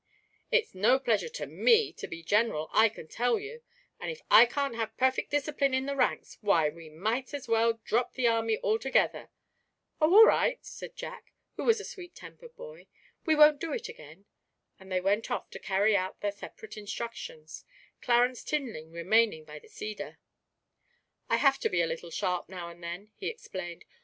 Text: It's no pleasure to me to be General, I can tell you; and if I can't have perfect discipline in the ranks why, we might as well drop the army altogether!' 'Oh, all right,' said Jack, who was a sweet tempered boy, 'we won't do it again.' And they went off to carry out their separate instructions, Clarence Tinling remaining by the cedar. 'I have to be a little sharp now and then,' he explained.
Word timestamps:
It's 0.49 0.73
no 0.73 0.97
pleasure 0.97 1.29
to 1.29 1.45
me 1.45 1.93
to 1.93 2.07
be 2.07 2.23
General, 2.23 2.71
I 2.73 2.89
can 2.89 3.07
tell 3.07 3.37
you; 3.37 3.61
and 3.99 4.09
if 4.09 4.23
I 4.31 4.47
can't 4.47 4.73
have 4.75 4.97
perfect 4.97 5.29
discipline 5.29 5.75
in 5.75 5.85
the 5.85 5.95
ranks 5.95 6.39
why, 6.41 6.69
we 6.69 6.89
might 6.89 7.35
as 7.35 7.47
well 7.47 7.73
drop 7.85 8.13
the 8.13 8.25
army 8.25 8.57
altogether!' 8.63 9.29
'Oh, 10.01 10.11
all 10.11 10.25
right,' 10.25 10.65
said 10.65 10.95
Jack, 10.95 11.33
who 11.55 11.65
was 11.65 11.79
a 11.79 11.85
sweet 11.85 12.15
tempered 12.15 12.55
boy, 12.55 12.87
'we 13.27 13.35
won't 13.35 13.59
do 13.61 13.73
it 13.73 13.89
again.' 13.89 14.25
And 14.79 14.91
they 14.91 15.01
went 15.01 15.29
off 15.29 15.51
to 15.51 15.59
carry 15.59 15.95
out 15.95 16.19
their 16.21 16.31
separate 16.31 16.77
instructions, 16.77 17.63
Clarence 18.01 18.43
Tinling 18.43 18.91
remaining 18.91 19.43
by 19.45 19.59
the 19.59 19.69
cedar. 19.69 20.17
'I 21.29 21.35
have 21.37 21.59
to 21.59 21.69
be 21.69 21.83
a 21.83 21.85
little 21.85 22.09
sharp 22.09 22.49
now 22.49 22.69
and 22.69 22.83
then,' 22.83 23.11
he 23.17 23.27
explained. 23.27 23.85